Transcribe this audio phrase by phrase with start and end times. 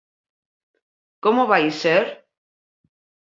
[1.23, 2.05] Como vai ser?